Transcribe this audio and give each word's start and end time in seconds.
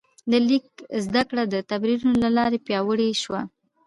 د 0.31 0.33
لیک 0.47 0.67
زده 1.05 1.21
کړه 1.29 1.43
د 1.47 1.55
تمرینونو 1.69 2.17
له 2.23 2.29
لارې 2.37 2.63
پیاوړې 2.67 3.09
شوه. 3.23 3.41